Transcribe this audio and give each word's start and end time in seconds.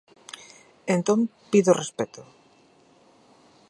Entón, 0.95 1.19
¡pido 1.51 1.71
respecto! 1.81 2.21